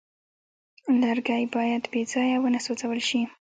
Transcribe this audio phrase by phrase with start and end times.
[1.01, 3.21] لرګی باید بېځایه ونه سوځول شي.